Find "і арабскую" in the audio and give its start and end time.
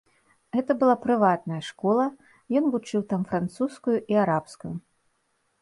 4.15-4.75